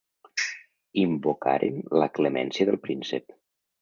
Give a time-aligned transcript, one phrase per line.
[1.01, 3.41] Invocaren la clemència del príncep.